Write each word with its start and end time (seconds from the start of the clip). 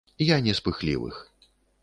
Я 0.29 0.37
не 0.45 0.55
з 0.59 0.63
пыхлівых. 0.69 1.21